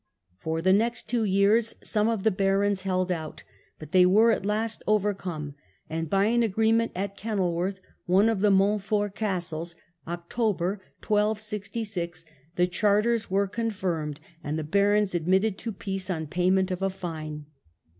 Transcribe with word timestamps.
For 0.39 0.63
the 0.63 0.73
next 0.73 1.07
two 1.07 1.25
years 1.25 1.75
some 1.83 2.09
of 2.09 2.23
the 2.23 2.31
barons 2.31 2.81
held 2.81 3.11
out, 3.11 3.43
but 3.77 3.91
they 3.91 4.03
were 4.03 4.31
at 4.31 4.43
last 4.47 4.81
overcome, 4.87 5.53
and 5.91 6.09
by 6.09 6.25
an 6.25 6.41
agreement 6.41 6.91
at 6.95 7.15
Kenilworth 7.15 7.81
(one 8.07 8.27
of 8.27 8.39
the 8.41 8.49
Montfort's 8.49 9.15
castles), 9.15 9.75
October, 10.07 10.81
1266, 11.07 12.25
the 12.55 12.65
charters 12.65 13.29
were 13.29 13.45
confirmed, 13.47 14.19
and 14.43 14.57
the 14.57 14.63
barons 14.63 15.13
ad 15.13 15.27
mitted 15.27 15.59
to 15.59 15.71
peace 15.71 16.09
on 16.09 16.25
payment 16.25 16.71
of 16.71 16.81
a 16.81 16.89
fine. 16.89 17.45